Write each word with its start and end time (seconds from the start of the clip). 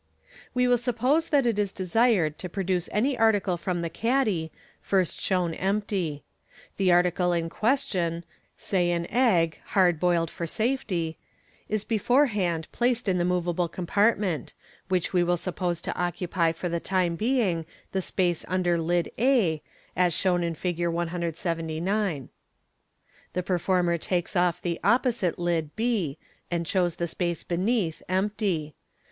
We 0.55 0.67
will 0.67 0.79
suppose 0.79 1.29
that 1.29 1.45
it 1.45 1.59
is 1.59 1.71
desired 1.71 2.39
to 2.39 2.49
produce 2.49 2.89
any 2.91 3.15
article 3.15 3.55
from 3.55 3.83
the 3.83 3.89
caddy, 3.91 4.51
first 4.81 5.21
shown 5.21 5.53
empty. 5.53 6.23
The 6.77 6.91
article 6.91 7.33
in 7.33 7.49
ques 7.51 7.83
tion 7.83 8.23
(say 8.57 8.89
an 8.89 9.05
egg, 9.11 9.59
hard 9.77 9.99
boiled 9.99 10.31
for 10.31 10.47
safety) 10.47 11.19
is 11.69 11.83
beforehand 11.83 12.67
placed 12.71 13.07
in 13.07 13.19
the 13.19 13.23
moveable 13.25 13.67
compartment, 13.69 14.55
which 14.89 15.13
we 15.13 15.23
will 15.23 15.37
suppose 15.37 15.79
to 15.81 15.91
occu 15.93 16.27
py 16.31 16.51
for 16.51 16.67
the 16.67 16.79
time 16.79 17.15
being 17.15 17.67
the 17.91 18.01
space 18.01 18.43
under 18.47 18.79
lid 18.79 19.11
a, 19.19 19.61
as 19.95 20.15
shown 20.15 20.41
in 20.43 20.55
Fig. 20.55 20.77
Fig. 20.77 20.87
178. 20.87 21.75
179. 21.79 22.29
The 23.33 23.43
performer 23.43 23.99
takes 23.99 24.33
orF 24.33 24.61
the 24.61 24.79
opposite 24.83 25.37
lid 25.37 25.75
b, 25.75 26.17
and 26.49 26.67
shows 26.67 26.95
the 26.95 27.07
space 27.07 27.43
b3neath 27.43 28.01
empty. 28.09 28.73